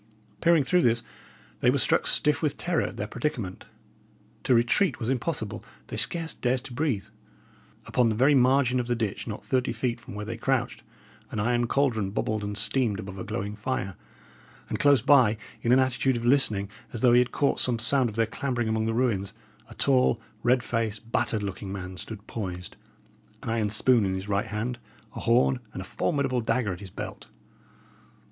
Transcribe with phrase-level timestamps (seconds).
[0.41, 1.03] Peering through this,
[1.59, 3.67] they were struck stiff with terror at their predicament.
[4.45, 7.05] To retreat was impossible; they scarce dared to breathe.
[7.85, 10.81] Upon the very margin of the ditch, not thirty feet from where they crouched,
[11.29, 13.95] an iron caldron bubbled and steamed above a glowing fire;
[14.69, 18.09] and close by, in an attitude of listening, as though he had caught some sound
[18.09, 19.33] of their clambering among the ruins,
[19.69, 22.75] a tall, red faced, battered looking man stood poised,
[23.43, 24.79] an iron spoon in his right hand,
[25.15, 27.27] a horn and a formidable dagger at his belt.